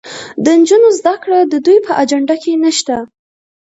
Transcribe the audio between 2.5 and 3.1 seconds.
نشته.